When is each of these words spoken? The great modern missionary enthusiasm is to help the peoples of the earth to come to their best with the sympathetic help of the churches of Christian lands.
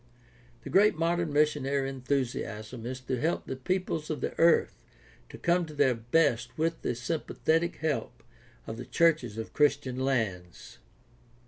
The 0.63 0.71
great 0.71 0.95
modern 0.95 1.31
missionary 1.31 1.87
enthusiasm 1.87 2.87
is 2.87 2.99
to 3.01 3.19
help 3.21 3.45
the 3.45 3.55
peoples 3.55 4.09
of 4.09 4.19
the 4.19 4.33
earth 4.39 4.81
to 5.29 5.37
come 5.37 5.63
to 5.67 5.75
their 5.75 5.93
best 5.93 6.57
with 6.57 6.81
the 6.81 6.95
sympathetic 6.95 7.75
help 7.75 8.23
of 8.65 8.77
the 8.77 8.85
churches 8.87 9.37
of 9.37 9.53
Christian 9.53 9.99
lands. 9.99 10.79